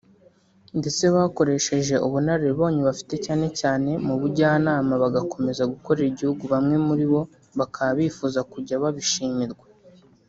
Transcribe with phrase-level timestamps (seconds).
[0.79, 7.21] ndetse bakoresheje ubunararibonye bafite cyane cyane mu bujyanama bagakomeza gukorera igihugu bamwe muri bo
[7.59, 9.65] bakaba bifuza kujya babishimirwa